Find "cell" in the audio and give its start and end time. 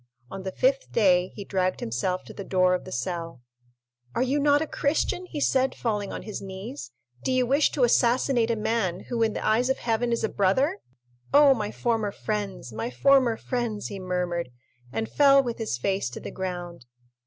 2.91-3.43